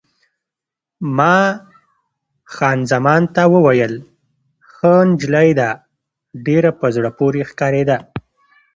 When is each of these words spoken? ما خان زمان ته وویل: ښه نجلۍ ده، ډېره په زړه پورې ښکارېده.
ما 1.17 1.37
خان 2.53 2.79
زمان 2.91 3.21
ته 3.35 3.43
وویل: 3.53 3.93
ښه 4.71 4.93
نجلۍ 5.07 5.49
ده، 5.59 5.69
ډېره 6.45 6.71
په 6.79 6.87
زړه 6.95 7.09
پورې 7.17 7.41
ښکارېده. 7.49 7.97